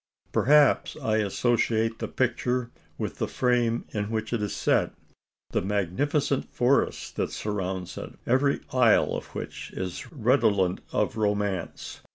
[0.31, 4.93] Perhaps I associate the picture with the frame in which it is set
[5.51, 12.01] the magnificent forest that surrounds it, every aisle of which is redolent of romance.